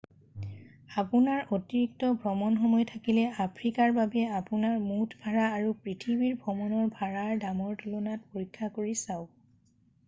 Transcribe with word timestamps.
আপোনাৰ 1.01 1.51
অতিৰিক্ত 1.57 2.09
ভ্ৰমণ 2.23 2.57
সময় 2.61 2.87
থাকিলে 2.93 3.25
আফ্ৰিকাৰ 3.45 3.93
বাবে 3.99 4.25
আপোনাৰ 4.39 4.81
মুঠ 4.87 5.15
ভাড়া 5.27 5.45
আৰু 5.59 5.77
পৃথিৱী 5.85 6.33
ভ্ৰমণৰ 6.47 6.91
ভাড়াৰ 6.99 7.39
দামৰ 7.47 7.79
তুলনাৰ 7.85 8.25
পৰীক্ষা 8.33 8.75
কৰি 8.79 8.97
চাওক 9.07 9.31